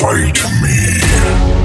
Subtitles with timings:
[0.00, 1.59] Fight me.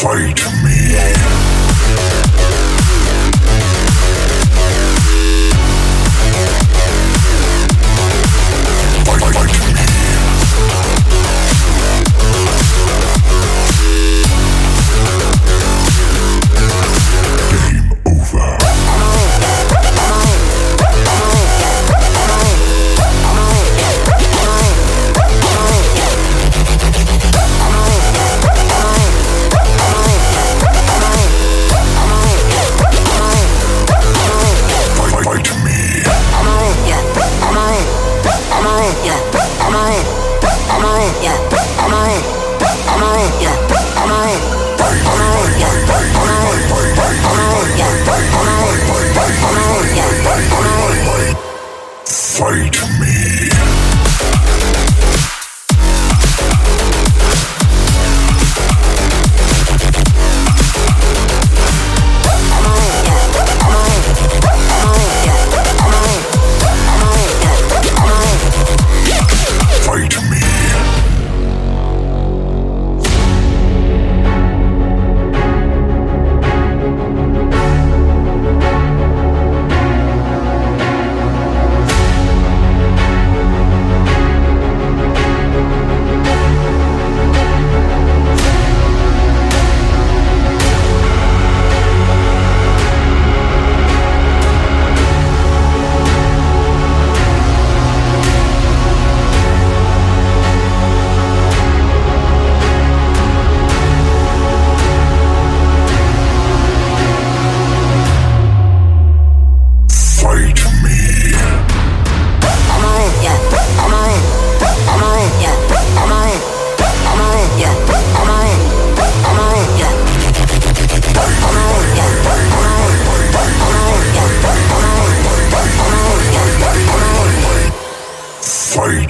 [0.00, 0.69] Fight me.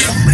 [0.00, 0.30] to me.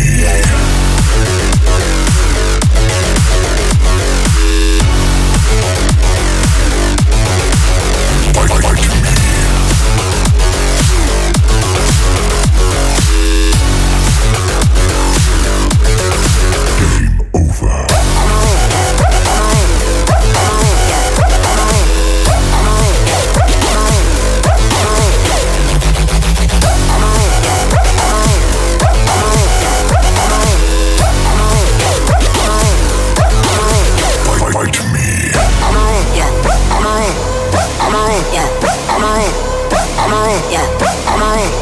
[40.50, 40.66] yeah.
[41.08, 41.52] I'm on it.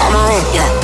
[0.00, 0.54] I'm on it.
[0.54, 0.79] yeah.